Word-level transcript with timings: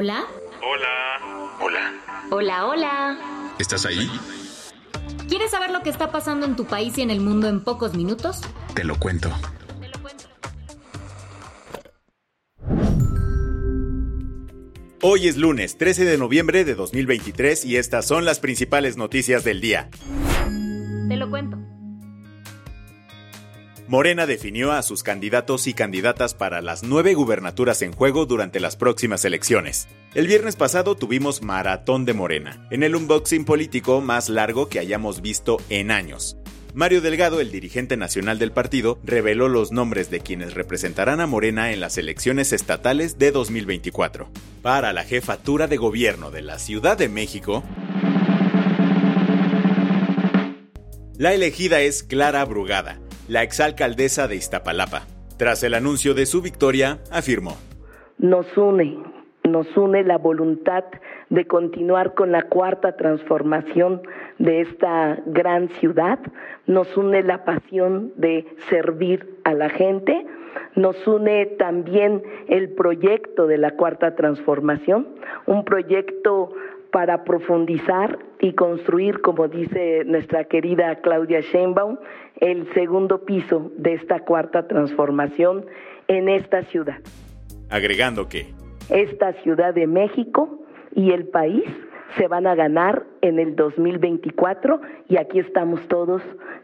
Hola. 0.00 0.28
Hola. 0.62 1.58
Hola. 1.60 1.92
Hola, 2.30 2.66
hola. 2.66 3.52
¿Estás 3.58 3.84
ahí? 3.84 4.08
¿Quieres 5.28 5.50
saber 5.50 5.72
lo 5.72 5.82
que 5.82 5.90
está 5.90 6.12
pasando 6.12 6.46
en 6.46 6.54
tu 6.54 6.66
país 6.66 6.96
y 6.98 7.02
en 7.02 7.10
el 7.10 7.18
mundo 7.18 7.48
en 7.48 7.64
pocos 7.64 7.94
minutos? 7.94 8.42
Te 8.76 8.84
lo 8.84 8.96
cuento. 8.96 9.28
Hoy 15.02 15.26
es 15.26 15.36
lunes 15.36 15.76
13 15.76 16.04
de 16.04 16.16
noviembre 16.16 16.64
de 16.64 16.76
2023 16.76 17.64
y 17.64 17.76
estas 17.76 18.06
son 18.06 18.24
las 18.24 18.38
principales 18.38 18.96
noticias 18.96 19.42
del 19.42 19.60
día. 19.60 19.90
Te 21.08 21.16
lo 21.16 21.28
cuento. 21.28 21.57
Morena 23.88 24.26
definió 24.26 24.72
a 24.72 24.82
sus 24.82 25.02
candidatos 25.02 25.66
y 25.66 25.72
candidatas 25.72 26.34
para 26.34 26.60
las 26.60 26.82
nueve 26.82 27.14
gubernaturas 27.14 27.80
en 27.80 27.92
juego 27.92 28.26
durante 28.26 28.60
las 28.60 28.76
próximas 28.76 29.24
elecciones. 29.24 29.88
El 30.12 30.26
viernes 30.26 30.56
pasado 30.56 30.94
tuvimos 30.94 31.40
Maratón 31.40 32.04
de 32.04 32.12
Morena, 32.12 32.68
en 32.70 32.82
el 32.82 32.94
unboxing 32.94 33.46
político 33.46 34.02
más 34.02 34.28
largo 34.28 34.68
que 34.68 34.78
hayamos 34.78 35.22
visto 35.22 35.56
en 35.70 35.90
años. 35.90 36.36
Mario 36.74 37.00
Delgado, 37.00 37.40
el 37.40 37.50
dirigente 37.50 37.96
nacional 37.96 38.38
del 38.38 38.52
partido, 38.52 38.98
reveló 39.04 39.48
los 39.48 39.72
nombres 39.72 40.10
de 40.10 40.20
quienes 40.20 40.52
representarán 40.52 41.20
a 41.20 41.26
Morena 41.26 41.72
en 41.72 41.80
las 41.80 41.96
elecciones 41.96 42.52
estatales 42.52 43.18
de 43.18 43.32
2024. 43.32 44.30
Para 44.60 44.92
la 44.92 45.04
jefatura 45.04 45.66
de 45.66 45.78
gobierno 45.78 46.30
de 46.30 46.42
la 46.42 46.58
Ciudad 46.58 46.98
de 46.98 47.08
México, 47.08 47.64
la 51.16 51.32
elegida 51.32 51.80
es 51.80 52.02
Clara 52.02 52.44
Brugada, 52.44 53.00
la 53.28 53.42
exalcaldesa 53.42 54.26
de 54.26 54.36
Iztapalapa. 54.36 55.02
Tras 55.36 55.62
el 55.62 55.74
anuncio 55.74 56.14
de 56.14 56.26
su 56.26 56.42
victoria, 56.42 56.98
afirmó. 57.12 57.56
Nos 58.18 58.56
une, 58.56 58.98
nos 59.44 59.76
une 59.76 60.02
la 60.02 60.18
voluntad 60.18 60.84
de 61.30 61.46
continuar 61.46 62.14
con 62.14 62.32
la 62.32 62.42
cuarta 62.42 62.96
transformación 62.96 64.02
de 64.38 64.62
esta 64.62 65.18
gran 65.26 65.68
ciudad, 65.80 66.18
nos 66.66 66.96
une 66.96 67.22
la 67.22 67.44
pasión 67.44 68.12
de 68.16 68.46
servir 68.70 69.38
a 69.44 69.52
la 69.52 69.68
gente, 69.68 70.26
nos 70.74 71.06
une 71.06 71.46
también 71.58 72.22
el 72.48 72.70
proyecto 72.70 73.46
de 73.46 73.58
la 73.58 73.72
cuarta 73.72 74.16
transformación, 74.16 75.08
un 75.46 75.64
proyecto 75.64 76.52
para 76.90 77.24
profundizar 77.24 78.18
y 78.40 78.52
construir, 78.54 79.20
como 79.20 79.48
dice 79.48 80.04
nuestra 80.06 80.44
querida 80.44 80.96
Claudia 80.96 81.40
Sheinbaum, 81.40 81.98
el 82.40 82.72
segundo 82.74 83.24
piso 83.24 83.72
de 83.76 83.94
esta 83.94 84.20
cuarta 84.20 84.66
transformación 84.66 85.66
en 86.06 86.28
esta 86.28 86.62
ciudad. 86.64 86.98
Agregando 87.70 88.28
que 88.28 88.46
esta 88.88 89.34
Ciudad 89.42 89.74
de 89.74 89.86
México 89.86 90.64
y 90.94 91.12
el 91.12 91.28
país 91.28 91.64
se 92.16 92.26
van 92.26 92.46
a 92.46 92.54
ganar 92.54 93.04
en 93.20 93.38
el 93.38 93.54
2024 93.54 94.80
y 95.08 95.18
aquí 95.18 95.38
estamos 95.38 95.86
todos 95.88 96.22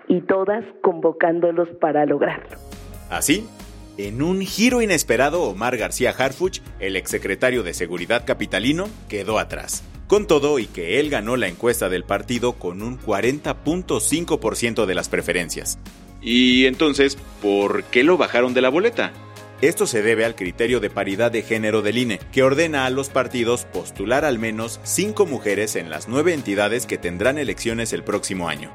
y 0.08 0.22
todas 0.22 0.64
convocándolos 0.82 1.68
para 1.80 2.06
lograrlo. 2.06 2.56
Así, 3.10 3.46
en 3.98 4.22
un 4.22 4.40
giro 4.40 4.80
inesperado, 4.80 5.42
Omar 5.42 5.76
García 5.76 6.10
Harfuch, 6.10 6.60
el 6.80 6.96
exsecretario 6.96 7.62
de 7.62 7.74
Seguridad 7.74 8.24
capitalino, 8.24 8.86
quedó 9.08 9.38
atrás. 9.38 9.84
Con 10.06 10.26
todo 10.26 10.58
y 10.58 10.66
que 10.66 11.00
él 11.00 11.08
ganó 11.08 11.36
la 11.36 11.48
encuesta 11.48 11.88
del 11.88 12.04
partido 12.04 12.52
con 12.54 12.82
un 12.82 13.00
40.5% 13.00 14.84
de 14.84 14.94
las 14.94 15.08
preferencias. 15.08 15.78
Y 16.20 16.66
entonces, 16.66 17.16
¿por 17.40 17.84
qué 17.84 18.04
lo 18.04 18.16
bajaron 18.16 18.54
de 18.54 18.60
la 18.60 18.68
boleta? 18.68 19.12
Esto 19.62 19.86
se 19.86 20.02
debe 20.02 20.24
al 20.24 20.34
criterio 20.34 20.80
de 20.80 20.90
paridad 20.90 21.30
de 21.32 21.42
género 21.42 21.80
del 21.80 21.96
INE, 21.96 22.20
que 22.32 22.42
ordena 22.42 22.84
a 22.84 22.90
los 22.90 23.08
partidos 23.08 23.64
postular 23.64 24.24
al 24.24 24.38
menos 24.38 24.78
cinco 24.82 25.24
mujeres 25.24 25.76
en 25.76 25.88
las 25.88 26.08
nueve 26.08 26.34
entidades 26.34 26.84
que 26.84 26.98
tendrán 26.98 27.38
elecciones 27.38 27.92
el 27.92 28.04
próximo 28.04 28.48
año. 28.48 28.70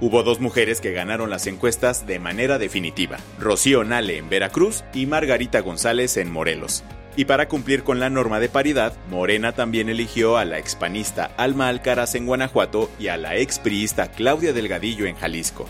Hubo 0.00 0.22
dos 0.22 0.40
mujeres 0.40 0.80
que 0.80 0.92
ganaron 0.92 1.28
las 1.28 1.46
encuestas 1.46 2.06
de 2.06 2.18
manera 2.18 2.58
definitiva, 2.58 3.18
Rocío 3.38 3.84
Nale 3.84 4.16
en 4.16 4.28
Veracruz 4.28 4.84
y 4.94 5.06
Margarita 5.06 5.60
González 5.60 6.16
en 6.16 6.30
Morelos. 6.30 6.82
Y 7.16 7.26
para 7.26 7.48
cumplir 7.48 7.82
con 7.82 8.00
la 8.00 8.08
norma 8.08 8.40
de 8.40 8.48
paridad, 8.48 8.94
Morena 9.10 9.52
también 9.52 9.88
eligió 9.88 10.38
a 10.38 10.44
la 10.44 10.58
expanista 10.58 11.30
Alma 11.36 11.68
Alcaraz 11.68 12.14
en 12.14 12.26
Guanajuato 12.26 12.90
y 12.98 13.08
a 13.08 13.16
la 13.16 13.36
expriista 13.36 14.10
Claudia 14.10 14.52
Delgadillo 14.52 15.06
en 15.06 15.16
Jalisco. 15.16 15.68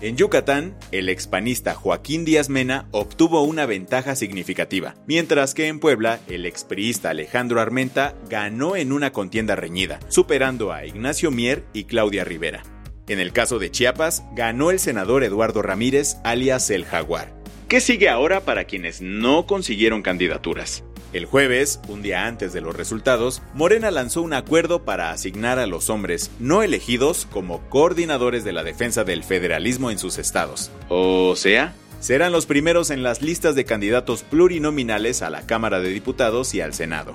En 0.00 0.16
Yucatán, 0.16 0.76
el 0.90 1.08
expanista 1.08 1.74
Joaquín 1.74 2.24
Díaz 2.24 2.48
Mena 2.48 2.88
obtuvo 2.90 3.42
una 3.42 3.64
ventaja 3.64 4.16
significativa, 4.16 4.96
mientras 5.06 5.54
que 5.54 5.68
en 5.68 5.78
Puebla, 5.78 6.18
el 6.28 6.44
expriista 6.44 7.10
Alejandro 7.10 7.60
Armenta 7.60 8.14
ganó 8.28 8.74
en 8.74 8.92
una 8.92 9.12
contienda 9.12 9.54
reñida, 9.54 10.00
superando 10.08 10.72
a 10.72 10.84
Ignacio 10.84 11.30
Mier 11.30 11.64
y 11.72 11.84
Claudia 11.84 12.24
Rivera. 12.24 12.64
En 13.06 13.20
el 13.20 13.32
caso 13.32 13.58
de 13.58 13.70
Chiapas, 13.70 14.24
ganó 14.34 14.70
el 14.70 14.78
senador 14.78 15.24
Eduardo 15.24 15.62
Ramírez, 15.62 16.16
alias 16.24 16.70
el 16.70 16.84
Jaguar. 16.84 17.33
¿Qué 17.68 17.80
sigue 17.80 18.10
ahora 18.10 18.40
para 18.40 18.64
quienes 18.64 19.00
no 19.00 19.46
consiguieron 19.46 20.02
candidaturas? 20.02 20.84
El 21.14 21.24
jueves, 21.24 21.80
un 21.88 22.02
día 22.02 22.26
antes 22.26 22.52
de 22.52 22.60
los 22.60 22.76
resultados, 22.76 23.40
Morena 23.54 23.90
lanzó 23.90 24.20
un 24.20 24.34
acuerdo 24.34 24.84
para 24.84 25.12
asignar 25.12 25.58
a 25.58 25.66
los 25.66 25.88
hombres 25.88 26.30
no 26.38 26.62
elegidos 26.62 27.26
como 27.30 27.62
coordinadores 27.70 28.44
de 28.44 28.52
la 28.52 28.64
defensa 28.64 29.04
del 29.04 29.24
federalismo 29.24 29.90
en 29.90 29.98
sus 29.98 30.18
estados. 30.18 30.70
O 30.90 31.36
sea, 31.36 31.74
serán 32.00 32.32
los 32.32 32.44
primeros 32.44 32.90
en 32.90 33.02
las 33.02 33.22
listas 33.22 33.54
de 33.54 33.64
candidatos 33.64 34.24
plurinominales 34.24 35.22
a 35.22 35.30
la 35.30 35.46
Cámara 35.46 35.80
de 35.80 35.88
Diputados 35.88 36.54
y 36.54 36.60
al 36.60 36.74
Senado. 36.74 37.14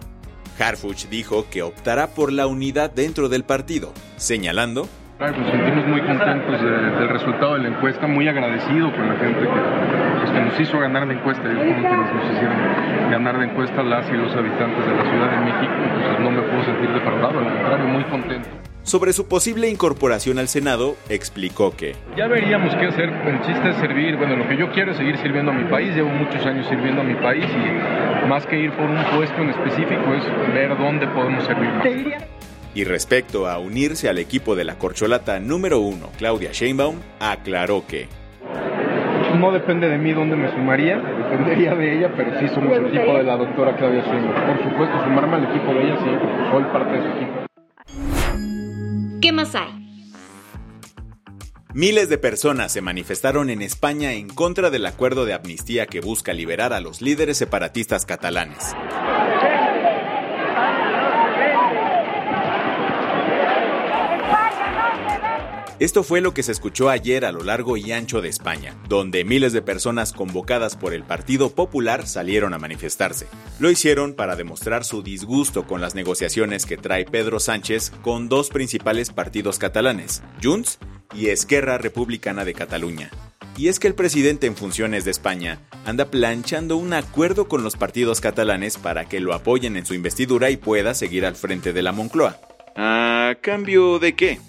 Harfuch 0.57 1.09
dijo 1.09 1.47
que 1.51 1.61
optará 1.61 2.07
por 2.15 2.33
la 2.33 2.47
unidad 2.47 2.89
dentro 2.89 3.29
del 3.29 3.43
partido, 3.43 3.93
señalando 4.17 4.89
nos 5.19 5.51
sentimos 5.51 5.85
muy 5.85 6.01
contentos 6.01 6.61
del 6.61 7.09
resultado 7.09 7.55
de 7.55 7.63
la 7.63 7.67
encuesta, 7.67 8.07
muy 8.07 8.27
agradecido 8.29 8.89
con 8.91 9.09
la 9.09 9.15
gente 9.15 9.41
que, 9.41 9.47
pues, 10.19 10.31
que 10.31 10.39
nos 10.39 10.59
hizo 10.59 10.79
ganar 10.79 11.05
la 11.07 11.13
encuesta, 11.13 11.43
ellos 11.43 11.59
fueron 11.59 11.81
quienes 11.81 12.13
nos 12.13 12.31
hicieron 12.31 13.11
ganar 13.11 13.35
la 13.35 13.43
encuesta, 13.43 13.83
las 13.83 14.09
y 14.09 14.13
los 14.13 14.33
habitantes 14.33 14.85
de 14.85 14.95
la 14.95 15.03
Ciudad 15.03 15.31
de 15.31 15.39
México, 15.39 15.73
entonces 15.83 16.19
no 16.21 16.31
me 16.31 16.41
puedo 16.43 16.63
sentir 16.63 16.89
defraudado, 16.93 17.39
al 17.39 17.45
contrario, 17.45 17.85
muy 17.87 18.03
contento. 18.05 18.49
Sobre 18.83 19.11
su 19.11 19.27
posible 19.27 19.69
incorporación 19.69 20.39
al 20.39 20.47
Senado, 20.47 20.95
explicó 21.09 21.75
que 21.75 21.95
ya 22.15 22.27
veríamos 22.27 22.73
qué 22.75 22.87
hacer. 22.87 23.09
El 23.09 23.41
chiste 23.41 23.69
es 23.69 23.75
servir. 23.75 24.15
Bueno, 24.15 24.37
lo 24.37 24.47
que 24.47 24.57
yo 24.57 24.71
quiero 24.71 24.91
es 24.91 24.97
seguir 24.97 25.17
sirviendo 25.17 25.51
a 25.51 25.53
mi 25.53 25.65
país. 25.65 25.93
Llevo 25.93 26.09
muchos 26.09 26.43
años 26.43 26.65
sirviendo 26.67 27.01
a 27.01 27.03
mi 27.03 27.13
país 27.15 27.45
y 27.45 28.27
más 28.27 28.47
que 28.47 28.57
ir 28.57 28.71
por 28.71 28.89
un 28.89 29.03
puesto 29.15 29.41
en 29.43 29.49
específico 29.49 30.13
es 30.15 30.53
ver 30.55 30.75
dónde 30.75 31.05
podemos 31.07 31.43
servir 31.43 31.69
más. 31.71 31.83
Y 32.75 32.83
respecto 32.83 33.47
a 33.47 33.57
unirse 33.57 34.09
al 34.09 34.19
equipo 34.19 34.55
de 34.55 34.63
la 34.63 34.77
corcholata 34.77 35.39
número 35.39 35.79
uno, 35.79 36.09
Claudia 36.17 36.51
Sheinbaum, 36.51 36.97
aclaró 37.19 37.85
que 37.87 38.07
no 39.37 39.51
depende 39.51 39.87
de 39.87 39.97
mí 39.97 40.11
dónde 40.11 40.35
me 40.35 40.49
sumaría, 40.51 40.97
dependería 40.97 41.75
de 41.75 41.97
ella, 41.97 42.13
pero 42.15 42.39
sí 42.39 42.47
somos 42.53 42.77
el 42.77 42.87
equipo 42.87 43.13
de 43.17 43.23
la 43.23 43.37
doctora 43.37 43.75
Claudia 43.75 44.01
Sheinbaum. 44.01 44.33
Por 44.33 44.63
supuesto, 44.63 45.03
sumarme 45.03 45.35
al 45.35 45.43
equipo 45.45 45.73
de 45.73 45.83
ella 45.83 45.97
sí, 45.97 46.09
porque 46.19 46.51
soy 46.51 46.63
parte 46.73 46.91
de 46.93 47.01
su 47.01 47.07
equipo. 47.17 47.45
¿Qué 49.21 49.31
más 49.31 49.55
hay? 49.55 49.79
Miles 51.73 52.09
de 52.09 52.17
personas 52.17 52.71
se 52.71 52.81
manifestaron 52.81 53.51
en 53.51 53.61
España 53.61 54.13
en 54.13 54.27
contra 54.27 54.71
del 54.71 54.87
acuerdo 54.87 55.25
de 55.25 55.33
amnistía 55.33 55.85
que 55.85 56.01
busca 56.01 56.33
liberar 56.33 56.73
a 56.73 56.79
los 56.79 57.01
líderes 57.01 57.37
separatistas 57.37 58.07
catalanes. 58.07 58.75
Esto 65.79 66.03
fue 66.03 66.19
lo 66.19 66.33
que 66.33 66.43
se 66.43 66.51
escuchó 66.51 66.89
ayer 66.89 67.23
a 67.23 67.31
lo 67.31 67.41
largo 67.41 67.77
y 67.77 67.93
ancho 67.93 68.21
de 68.21 68.27
España, 68.27 68.75
donde 68.89 69.23
miles 69.23 69.53
de 69.53 69.61
personas 69.61 70.11
convocadas 70.11 70.75
por 70.75 70.93
el 70.93 71.03
Partido 71.03 71.51
Popular 71.51 72.05
salieron 72.05 72.53
a 72.53 72.59
manifestarse. 72.59 73.27
Lo 73.59 73.71
hicieron 73.71 74.13
para 74.13 74.35
demostrar 74.35 74.83
su 74.83 75.03
disgusto 75.03 75.65
con 75.65 75.79
las 75.79 75.95
negociaciones 75.95 76.65
que 76.65 76.75
trae 76.75 77.05
Pedro 77.05 77.39
Sánchez 77.39 77.93
con 78.01 78.27
dos 78.27 78.49
principales 78.49 79.11
partidos 79.11 79.57
catalanes, 79.57 80.21
Junts 80.43 80.79
y 81.15 81.27
Esquerra 81.27 81.77
Republicana 81.77 82.43
de 82.43 82.53
Cataluña. 82.53 83.09
Y 83.55 83.69
es 83.69 83.79
que 83.79 83.87
el 83.87 83.95
presidente 83.95 84.47
en 84.47 84.57
funciones 84.57 85.05
de 85.05 85.11
España 85.11 85.61
anda 85.85 86.11
planchando 86.11 86.75
un 86.75 86.91
acuerdo 86.91 87.47
con 87.47 87.63
los 87.63 87.77
partidos 87.77 88.19
catalanes 88.19 88.77
para 88.77 89.05
que 89.05 89.21
lo 89.21 89.33
apoyen 89.33 89.77
en 89.77 89.85
su 89.85 89.93
investidura 89.93 90.49
y 90.49 90.57
pueda 90.57 90.93
seguir 90.93 91.25
al 91.25 91.37
frente 91.37 91.71
de 91.71 91.81
la 91.83 91.93
Moncloa. 91.93 92.37
¿A 92.75 93.35
cambio 93.41 93.97
de 93.99 94.13
qué? 94.13 94.39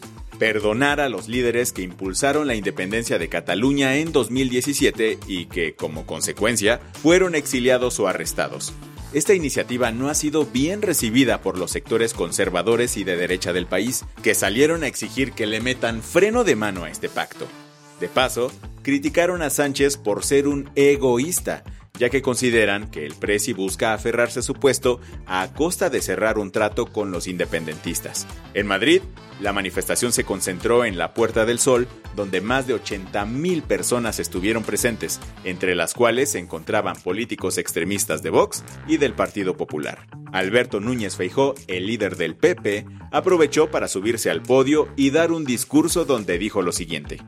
Perdonar 0.41 1.03
a 1.03 1.11
los 1.11 1.29
líderes 1.29 1.71
que 1.71 1.83
impulsaron 1.83 2.47
la 2.47 2.55
independencia 2.55 3.19
de 3.19 3.29
Cataluña 3.29 3.97
en 3.97 4.11
2017 4.11 5.19
y 5.27 5.45
que, 5.45 5.75
como 5.75 6.07
consecuencia, 6.07 6.81
fueron 7.03 7.35
exiliados 7.35 8.01
o 8.01 8.09
arrestados. 8.09 8.73
Esta 9.13 9.35
iniciativa 9.35 9.93
no 9.93 10.09
ha 10.09 10.15
sido 10.15 10.47
bien 10.47 10.81
recibida 10.81 11.43
por 11.43 11.59
los 11.59 11.71
sectores 11.71 12.15
conservadores 12.15 12.97
y 12.97 13.05
de 13.05 13.19
derecha 13.19 13.53
del 13.53 13.67
país, 13.67 14.07
que 14.23 14.35
salieron 14.35 14.83
a 14.83 14.87
exigir 14.87 15.33
que 15.33 15.47
le 15.47 15.61
metan 15.61 16.01
freno 16.03 16.43
de 16.43 16.57
mano 16.57 16.85
a 16.85 16.91
este 16.91 17.11
pacto. 17.11 17.47
De 18.01 18.09
paso, 18.09 18.51
criticaron 18.83 19.43
a 19.43 19.51
Sánchez 19.51 19.99
por 19.99 20.25
ser 20.25 20.49
un 20.49 20.71
egoísta, 20.75 21.65
ya 22.01 22.09
que 22.09 22.23
consideran 22.23 22.91
que 22.91 23.05
el 23.05 23.15
Presi 23.15 23.53
busca 23.53 23.93
aferrarse 23.93 24.39
a 24.39 24.43
su 24.43 24.55
puesto 24.55 25.01
a 25.27 25.47
costa 25.53 25.91
de 25.91 26.01
cerrar 26.01 26.39
un 26.39 26.51
trato 26.51 26.87
con 26.87 27.11
los 27.11 27.27
independentistas. 27.27 28.27
En 28.55 28.67
Madrid, 28.67 29.03
la 29.39 29.53
manifestación 29.53 30.11
se 30.11 30.25
concentró 30.25 30.87
en 30.87 30.97
la 30.97 31.13
Puerta 31.13 31.45
del 31.45 31.59
Sol, 31.59 31.87
donde 32.17 32.41
más 32.41 32.67
de 32.67 32.75
80.000 32.75 33.63
personas 33.63 34.19
estuvieron 34.19 34.63
presentes, 34.63 35.21
entre 35.45 35.75
las 35.75 35.93
cuales 35.93 36.31
se 36.31 36.39
encontraban 36.39 36.97
políticos 36.97 37.59
extremistas 37.59 38.23
de 38.23 38.31
Vox 38.31 38.65
y 38.89 38.97
del 38.97 39.13
Partido 39.13 39.59
Popular. 39.59 40.07
Alberto 40.33 40.81
Núñez 40.81 41.17
Feijó, 41.17 41.55
el 41.69 41.87
líder 41.87 42.17
del 42.17 42.35
PP, 42.35 42.87
aprovechó 43.13 43.71
para 43.71 43.89
subirse 43.89 44.31
al 44.31 44.41
podio 44.41 44.89
y 44.97 45.11
dar 45.11 45.33
un 45.33 45.45
discurso 45.45 46.07
donde 46.07 46.39
dijo 46.39 46.63
lo 46.63 46.73
siguiente 46.73 47.19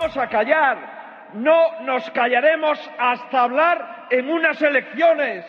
vamos 0.00 0.16
a 0.16 0.28
callar. 0.28 0.99
No 1.34 1.80
nos 1.82 2.02
callaremos 2.10 2.78
hasta 2.98 3.44
hablar 3.44 4.08
en 4.10 4.28
unas 4.28 4.60
elecciones. 4.60 5.44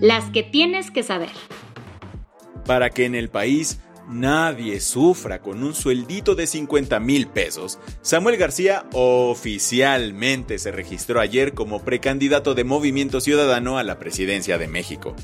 Las 0.00 0.30
que 0.30 0.42
tienes 0.42 0.90
que 0.90 1.02
saber. 1.02 1.30
Para 2.66 2.88
que 2.88 3.04
en 3.04 3.14
el 3.14 3.28
país 3.28 3.80
nadie 4.08 4.80
sufra 4.80 5.40
con 5.40 5.62
un 5.62 5.74
sueldito 5.74 6.34
de 6.34 6.46
50 6.46 7.00
mil 7.00 7.26
pesos, 7.26 7.78
Samuel 8.00 8.38
García 8.38 8.84
oficialmente 8.92 10.58
se 10.58 10.72
registró 10.72 11.20
ayer 11.20 11.52
como 11.52 11.84
precandidato 11.84 12.54
de 12.54 12.64
Movimiento 12.64 13.20
Ciudadano 13.20 13.76
a 13.76 13.82
la 13.82 13.98
presidencia 13.98 14.56
de 14.56 14.68
México. 14.68 15.14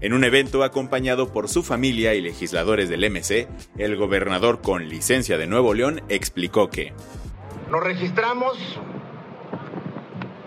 En 0.00 0.12
un 0.12 0.24
evento 0.24 0.62
acompañado 0.62 1.32
por 1.32 1.48
su 1.48 1.62
familia 1.62 2.14
y 2.14 2.22
legisladores 2.22 2.88
del 2.88 3.10
MC, 3.10 3.48
el 3.76 3.96
gobernador 3.96 4.62
con 4.62 4.88
licencia 4.88 5.36
de 5.36 5.48
Nuevo 5.48 5.74
León 5.74 6.02
explicó 6.08 6.70
que 6.70 6.92
nos 7.70 7.82
registramos 7.82 8.58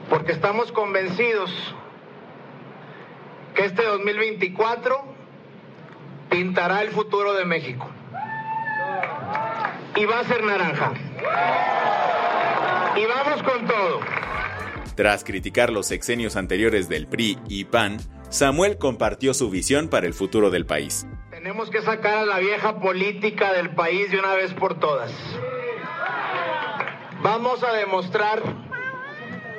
porque 0.10 0.32
estamos 0.32 0.72
convencidos 0.72 1.52
que 3.56 3.66
este 3.66 3.84
2024 3.84 5.04
pintará 6.30 6.82
el 6.82 6.90
futuro 6.90 7.34
de 7.34 7.46
México. 7.46 7.90
Y 9.96 10.06
va 10.06 10.20
a 10.20 10.24
ser 10.24 10.44
naranja. 10.44 10.94
Y 12.96 13.06
vamos 13.06 13.44
con 13.44 13.68
todo. 13.68 14.00
Tras 14.96 15.24
criticar 15.24 15.72
los 15.72 15.88
sexenios 15.88 16.36
anteriores 16.36 16.90
del 16.90 17.08
PRI 17.08 17.40
y 17.48 17.66
PAN, 17.66 17.98
Samuel 18.30 18.78
compartió 18.78 19.34
su 19.34 19.50
visión 19.50 19.90
para 19.90 20.08
el 20.08 20.14
futuro 20.14 20.50
del 20.50 20.66
país. 20.66 21.06
Tenemos 21.30 21.70
que 21.70 21.82
sacar 21.82 22.18
a 22.20 22.26
la 22.26 22.40
vieja 22.40 22.80
política 22.80 23.54
del 23.54 23.72
país 23.72 24.12
de 24.12 24.20
una 24.20 24.34
vez 24.34 24.54
por 24.54 24.80
todas. 24.80 25.12
Vamos 27.24 27.64
a 27.64 27.74
demostrar 27.74 28.42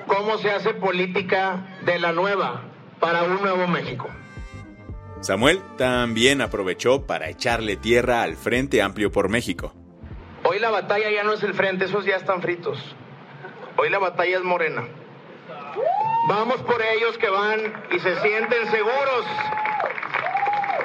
cómo 0.08 0.36
se 0.38 0.50
hace 0.50 0.74
política 0.74 1.78
de 1.84 2.00
la 2.00 2.12
nueva 2.12 2.62
para 2.98 3.22
un 3.22 3.40
nuevo 3.40 3.68
México. 3.68 4.08
Samuel 5.20 5.62
también 5.78 6.40
aprovechó 6.40 7.06
para 7.06 7.28
echarle 7.28 7.76
tierra 7.76 8.22
al 8.22 8.36
Frente 8.36 8.82
Amplio 8.82 9.12
por 9.12 9.28
México. 9.28 9.72
Hoy 10.42 10.58
la 10.58 10.70
batalla 10.70 11.08
ya 11.08 11.22
no 11.22 11.34
es 11.34 11.42
el 11.44 11.54
frente, 11.54 11.84
esos 11.84 12.04
ya 12.04 12.16
están 12.16 12.42
fritos. 12.42 12.78
Hoy 13.76 13.90
la 13.90 14.00
batalla 14.00 14.38
es 14.38 14.42
morena. 14.42 14.88
Vamos 16.28 16.60
por 16.62 16.82
ellos 16.82 17.16
que 17.18 17.28
van 17.28 17.60
y 17.92 18.00
se 18.00 18.20
sienten 18.22 18.70
seguros. 18.72 19.24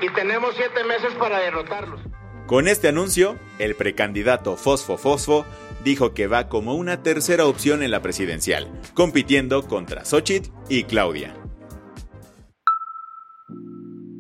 Y 0.02 0.10
tenemos 0.10 0.54
siete 0.56 0.84
meses 0.84 1.14
para 1.16 1.40
derrotarlos. 1.40 2.02
Con 2.46 2.68
este 2.68 2.88
anuncio, 2.88 3.36
el 3.58 3.76
precandidato 3.76 4.56
Fosfo 4.56 4.98
Fosfo 4.98 5.46
dijo 5.88 6.14
que 6.14 6.28
va 6.28 6.50
como 6.50 6.76
una 6.76 7.02
tercera 7.02 7.46
opción 7.46 7.82
en 7.82 7.92
la 7.92 8.02
presidencial, 8.02 8.68
compitiendo 8.94 9.66
contra 9.66 10.04
Xochitl 10.04 10.50
y 10.68 10.84
Claudia. 10.84 11.34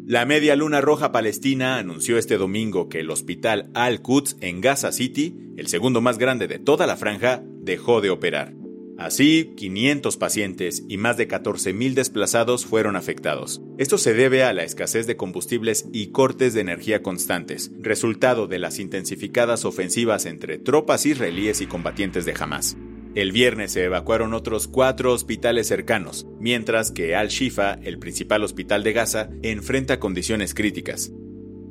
La 0.06 0.26
Media 0.26 0.56
Luna 0.56 0.80
Roja 0.80 1.12
Palestina 1.12 1.78
anunció 1.78 2.18
este 2.18 2.38
domingo 2.38 2.88
que 2.88 3.02
el 3.02 3.12
hospital 3.12 3.70
Al-Quds 3.74 4.38
en 4.40 4.62
Gaza 4.62 4.94
City, 4.94 5.36
el 5.58 5.68
segundo 5.68 6.00
más 6.00 6.18
grande 6.18 6.48
de 6.48 6.58
toda 6.58 6.88
la 6.88 6.96
franja, 6.96 7.44
dejó 7.44 8.00
de 8.00 8.12
operar. 8.12 8.54
Así, 8.98 9.54
500 9.56 10.18
pacientes 10.18 10.84
y 10.88 10.98
más 10.98 11.18
de 11.18 11.28
14.000 11.28 11.94
desplazados 11.94 12.66
fueron 12.66 12.96
afectados. 12.96 13.62
Esto 13.78 14.00
se 14.00 14.16
debe 14.16 14.44
a 14.44 14.54
la 14.54 14.64
escasez 14.64 15.06
de 15.06 15.16
combustibles 15.16 15.86
y 15.94 16.08
cortes 16.08 16.56
de 16.56 16.62
energía 16.62 17.04
constantes, 17.04 17.72
resultado 17.80 18.48
de 18.48 18.58
las 18.58 18.80
intensificadas 18.80 19.66
ofensivas 19.66 20.26
entre 20.26 20.58
tropas 20.58 21.06
israelíes 21.06 21.62
y 21.62 21.68
combatientes 21.68 22.26
de 22.26 22.34
Hamas. 22.40 22.76
El 23.14 23.32
viernes 23.32 23.72
se 23.72 23.84
evacuaron 23.84 24.34
otros 24.34 24.68
cuatro 24.68 25.12
hospitales 25.14 25.68
cercanos, 25.68 26.28
mientras 26.40 26.92
que 26.92 27.16
Al-Shifa, 27.16 27.74
el 27.84 28.00
principal 28.00 28.44
hospital 28.44 28.84
de 28.84 28.94
Gaza, 28.94 29.30
enfrenta 29.42 30.00
condiciones 30.00 30.54
críticas. 30.54 31.12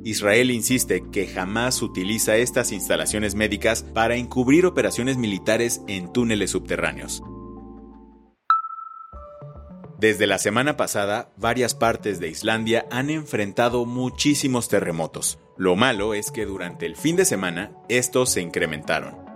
Israel 0.07 0.51
insiste 0.51 1.03
que 1.11 1.27
jamás 1.27 1.81
utiliza 1.81 2.37
estas 2.37 2.71
instalaciones 2.71 3.35
médicas 3.35 3.83
para 3.83 4.15
encubrir 4.15 4.65
operaciones 4.65 5.17
militares 5.17 5.81
en 5.89 6.13
túneles 6.13 6.51
subterráneos. 6.51 7.21
Desde 9.99 10.25
la 10.25 10.37
semana 10.37 10.77
pasada, 10.77 11.33
varias 11.35 11.75
partes 11.75 12.21
de 12.21 12.29
Islandia 12.29 12.85
han 12.89 13.09
enfrentado 13.09 13.85
muchísimos 13.85 14.69
terremotos. 14.69 15.39
Lo 15.57 15.75
malo 15.75 16.13
es 16.13 16.31
que 16.31 16.45
durante 16.45 16.85
el 16.85 16.95
fin 16.95 17.17
de 17.17 17.25
semana 17.25 17.73
estos 17.89 18.29
se 18.29 18.39
incrementaron. 18.39 19.26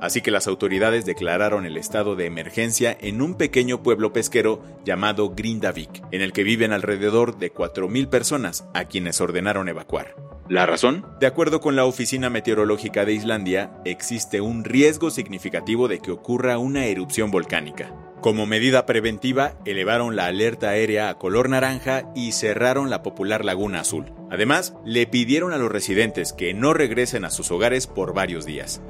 Así 0.00 0.20
que 0.20 0.30
las 0.30 0.46
autoridades 0.46 1.06
declararon 1.06 1.66
el 1.66 1.76
estado 1.76 2.16
de 2.16 2.26
emergencia 2.26 2.96
en 3.00 3.22
un 3.22 3.34
pequeño 3.34 3.82
pueblo 3.82 4.12
pesquero 4.12 4.62
llamado 4.84 5.30
Grindavik, 5.30 6.02
en 6.12 6.22
el 6.22 6.32
que 6.32 6.44
viven 6.44 6.72
alrededor 6.72 7.38
de 7.38 7.52
4.000 7.52 8.08
personas, 8.08 8.66
a 8.74 8.84
quienes 8.84 9.20
ordenaron 9.20 9.68
evacuar. 9.68 10.14
¿La 10.48 10.64
razón? 10.64 11.04
De 11.18 11.26
acuerdo 11.26 11.60
con 11.60 11.74
la 11.74 11.86
Oficina 11.86 12.30
Meteorológica 12.30 13.04
de 13.04 13.14
Islandia, 13.14 13.72
existe 13.84 14.40
un 14.40 14.62
riesgo 14.62 15.10
significativo 15.10 15.88
de 15.88 15.98
que 15.98 16.12
ocurra 16.12 16.58
una 16.58 16.86
erupción 16.86 17.32
volcánica. 17.32 17.92
Como 18.20 18.46
medida 18.46 18.86
preventiva, 18.86 19.54
elevaron 19.64 20.14
la 20.14 20.26
alerta 20.26 20.70
aérea 20.70 21.08
a 21.08 21.18
color 21.18 21.48
naranja 21.48 22.04
y 22.14 22.30
cerraron 22.30 22.90
la 22.90 23.02
popular 23.02 23.44
Laguna 23.44 23.80
Azul. 23.80 24.12
Además, 24.30 24.74
le 24.84 25.06
pidieron 25.06 25.52
a 25.52 25.58
los 25.58 25.70
residentes 25.70 26.32
que 26.32 26.54
no 26.54 26.74
regresen 26.74 27.24
a 27.24 27.30
sus 27.30 27.50
hogares 27.50 27.88
por 27.88 28.14
varios 28.14 28.46
días. 28.46 28.80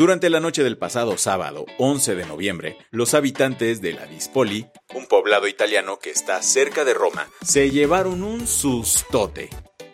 Durante 0.00 0.30
la 0.30 0.40
noche 0.40 0.64
del 0.64 0.78
pasado 0.78 1.18
sábado, 1.18 1.66
11 1.76 2.14
de 2.14 2.24
noviembre, 2.24 2.78
los 2.90 3.12
habitantes 3.12 3.82
de 3.82 3.92
la 3.92 4.06
Dispoli, 4.06 4.66
un 4.94 5.04
poblado 5.06 5.46
italiano 5.46 5.98
que 5.98 6.08
está 6.08 6.40
cerca 6.40 6.86
de 6.86 6.94
Roma, 6.94 7.28
se 7.42 7.70
llevaron 7.70 8.22
un 8.22 8.46
sustote. 8.46 9.50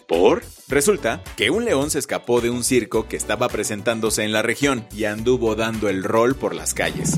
¿Por? 0.07 0.45
Resulta 0.69 1.25
que 1.37 1.51
un 1.51 1.65
león 1.65 1.91
se 1.91 1.99
escapó 1.99 2.41
de 2.41 2.51
un 2.51 2.63
circo 2.63 3.09
que 3.09 3.17
estaba 3.17 3.49
presentándose 3.49 4.23
en 4.23 4.31
la 4.31 4.43
región 4.43 4.87
y 4.95 5.07
anduvo 5.07 5.57
dando 5.57 5.89
el 5.89 6.05
rol 6.05 6.37
por 6.37 6.55
las 6.55 6.73
calles. 6.73 7.17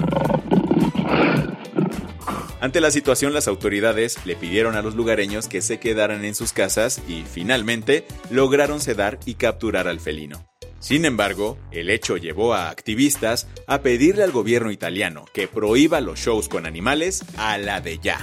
Ante 2.62 2.80
la 2.80 2.90
situación, 2.90 3.34
las 3.34 3.48
autoridades 3.48 4.24
le 4.24 4.34
pidieron 4.34 4.76
a 4.76 4.82
los 4.82 4.94
lugareños 4.94 5.46
que 5.46 5.60
se 5.60 5.78
quedaran 5.78 6.24
en 6.24 6.34
sus 6.34 6.54
casas 6.54 7.02
y 7.06 7.24
finalmente 7.30 8.06
lograron 8.30 8.80
sedar 8.80 9.18
y 9.26 9.34
capturar 9.34 9.88
al 9.88 10.00
felino. 10.00 10.48
Sin 10.80 11.04
embargo, 11.04 11.58
el 11.70 11.90
hecho 11.90 12.16
llevó 12.16 12.54
a 12.54 12.70
activistas 12.70 13.48
a 13.66 13.82
pedirle 13.82 14.22
al 14.22 14.30
gobierno 14.30 14.70
italiano 14.70 15.24
que 15.32 15.48
prohíba 15.48 16.00
los 16.00 16.20
shows 16.20 16.48
con 16.48 16.66
animales 16.66 17.24
a 17.36 17.58
la 17.58 17.80
de 17.80 17.98
ya. 17.98 18.18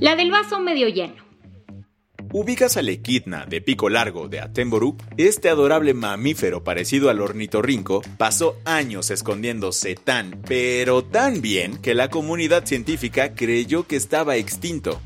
La 0.00 0.14
del 0.14 0.30
vaso 0.30 0.60
medio 0.60 0.88
lleno. 0.88 1.28
¿Ubicas 2.30 2.76
al 2.76 2.90
equidna 2.90 3.46
de 3.46 3.62
pico 3.62 3.88
largo 3.88 4.28
de 4.28 4.40
Atemboru? 4.40 4.98
Este 5.16 5.48
adorable 5.48 5.94
mamífero 5.94 6.62
parecido 6.62 7.08
al 7.08 7.22
ornitorrinco 7.22 8.02
pasó 8.18 8.58
años 8.66 9.10
escondiéndose 9.10 9.94
tan, 9.94 10.42
pero 10.46 11.02
tan 11.02 11.40
bien 11.40 11.78
que 11.80 11.94
la 11.94 12.10
comunidad 12.10 12.66
científica 12.66 13.32
creyó 13.34 13.86
que 13.86 13.96
estaba 13.96 14.36
extinto. 14.36 15.00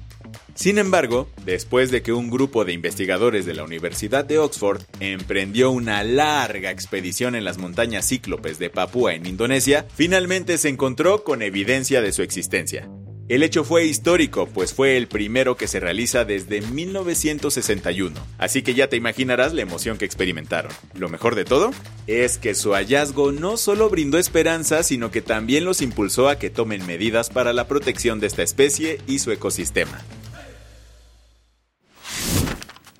Sin 0.54 0.78
embargo, 0.78 1.28
después 1.44 1.90
de 1.90 2.02
que 2.02 2.12
un 2.12 2.30
grupo 2.30 2.64
de 2.64 2.72
investigadores 2.72 3.46
de 3.46 3.54
la 3.54 3.64
Universidad 3.64 4.24
de 4.24 4.38
Oxford 4.38 4.82
emprendió 5.00 5.70
una 5.70 6.04
larga 6.04 6.70
expedición 6.70 7.34
en 7.34 7.44
las 7.44 7.58
montañas 7.58 8.08
cíclopes 8.08 8.58
de 8.58 8.70
Papúa 8.70 9.14
en 9.14 9.26
Indonesia, 9.26 9.86
finalmente 9.94 10.58
se 10.58 10.68
encontró 10.68 11.24
con 11.24 11.42
evidencia 11.42 12.02
de 12.02 12.12
su 12.12 12.22
existencia. 12.22 12.88
El 13.28 13.42
hecho 13.42 13.64
fue 13.64 13.86
histórico, 13.86 14.46
pues 14.46 14.74
fue 14.74 14.98
el 14.98 15.06
primero 15.06 15.56
que 15.56 15.66
se 15.66 15.80
realiza 15.80 16.26
desde 16.26 16.60
1961, 16.60 18.20
así 18.36 18.62
que 18.62 18.74
ya 18.74 18.88
te 18.88 18.96
imaginarás 18.96 19.54
la 19.54 19.62
emoción 19.62 19.96
que 19.96 20.04
experimentaron. 20.04 20.70
Lo 20.94 21.08
mejor 21.08 21.34
de 21.34 21.46
todo 21.46 21.70
es 22.06 22.36
que 22.36 22.54
su 22.54 22.72
hallazgo 22.72 23.32
no 23.32 23.56
solo 23.56 23.88
brindó 23.88 24.18
esperanza, 24.18 24.82
sino 24.82 25.10
que 25.10 25.22
también 25.22 25.64
los 25.64 25.80
impulsó 25.80 26.28
a 26.28 26.38
que 26.38 26.50
tomen 26.50 26.84
medidas 26.84 27.30
para 27.30 27.54
la 27.54 27.68
protección 27.68 28.20
de 28.20 28.26
esta 28.26 28.42
especie 28.42 28.98
y 29.06 29.20
su 29.20 29.30
ecosistema. 29.30 30.02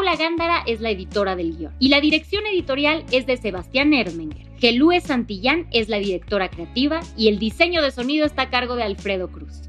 Paula 0.00 0.16
Gándara 0.16 0.62
es 0.66 0.80
la 0.80 0.88
editora 0.88 1.36
del 1.36 1.58
guion 1.58 1.74
y 1.78 1.90
la 1.90 2.00
dirección 2.00 2.46
editorial 2.46 3.04
es 3.12 3.26
de 3.26 3.36
Sebastián 3.36 3.92
Erdmenger. 3.92 4.46
Gelúe 4.58 4.98
Santillán 5.02 5.66
es 5.72 5.90
la 5.90 5.98
directora 5.98 6.48
creativa 6.48 7.00
y 7.18 7.28
el 7.28 7.38
diseño 7.38 7.82
de 7.82 7.90
sonido 7.90 8.24
está 8.24 8.44
a 8.44 8.50
cargo 8.50 8.76
de 8.76 8.82
Alfredo 8.82 9.30
Cruz. 9.30 9.60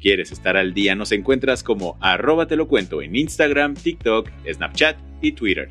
¿Quieres 0.00 0.32
estar 0.32 0.56
al 0.56 0.74
día? 0.74 0.96
Nos 0.96 1.12
encuentras 1.12 1.62
como 1.62 1.96
arroba 2.00 2.48
te 2.48 2.56
lo 2.56 2.66
cuento 2.66 3.00
en 3.00 3.14
Instagram, 3.14 3.74
TikTok, 3.74 4.28
Snapchat 4.52 4.96
y 5.22 5.30
Twitter. 5.30 5.70